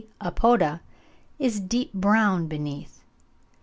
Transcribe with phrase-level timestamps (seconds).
[0.19, 0.79] apoda
[1.37, 3.03] is deep brown beneath.